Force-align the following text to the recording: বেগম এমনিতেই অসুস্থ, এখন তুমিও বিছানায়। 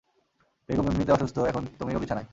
বেগম 0.69 0.85
এমনিতেই 0.87 1.13
অসুস্থ, 1.13 1.37
এখন 1.39 1.63
তুমিও 1.79 1.99
বিছানায়। 1.99 2.27